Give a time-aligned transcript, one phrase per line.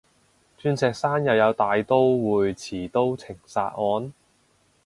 [0.59, 4.11] 鑽石山又有大刀會持刀情殺案？